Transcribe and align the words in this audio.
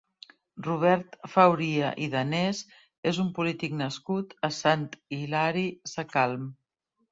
Robert 0.67 1.11
Fauria 1.33 1.91
i 2.05 2.07
Danés 2.13 2.63
és 3.13 3.21
un 3.25 3.29
polític 3.37 3.77
nascut 3.83 4.35
a 4.49 4.53
Sant 4.63 4.89
Hilari 5.21 5.69
Sacalm. 5.95 6.53